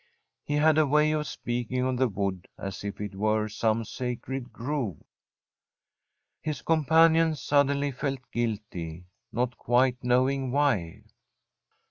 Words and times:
He 0.43 0.55
had 0.55 0.79
a 0.79 0.87
way 0.87 1.11
of 1.11 1.27
speaking 1.27 1.83
of 1.83 1.97
the 1.97 2.07
wood 2.07 2.47
as 2.57 2.83
if 2.83 2.99
it 2.99 3.13
were 3.13 3.47
some 3.47 3.85
sacred 3.85 4.51
grove. 4.51 4.97
His 6.41 6.63
companion 6.63 7.35
suddenly 7.35 7.91
felt 7.91 8.31
guilty, 8.31 9.05
not 9.31 9.57
quite 9.59 10.03
knowing 10.03 10.49
why. 10.51 11.03